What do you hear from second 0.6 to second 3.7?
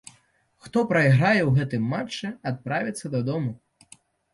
Хто прайграе ў гэтым матчы, адправіцца дадому.